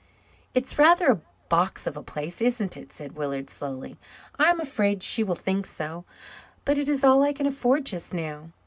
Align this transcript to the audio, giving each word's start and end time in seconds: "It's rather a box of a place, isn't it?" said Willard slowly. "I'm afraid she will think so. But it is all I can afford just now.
"It's 0.55 0.79
rather 0.79 1.11
a 1.11 1.21
box 1.47 1.85
of 1.85 1.95
a 1.95 2.01
place, 2.01 2.41
isn't 2.41 2.75
it?" 2.75 2.91
said 2.91 3.11
Willard 3.11 3.51
slowly. 3.51 3.99
"I'm 4.39 4.59
afraid 4.59 5.03
she 5.03 5.23
will 5.23 5.35
think 5.35 5.67
so. 5.67 6.05
But 6.65 6.79
it 6.79 6.89
is 6.89 7.03
all 7.03 7.21
I 7.21 7.33
can 7.33 7.45
afford 7.45 7.85
just 7.85 8.11
now. 8.11 8.49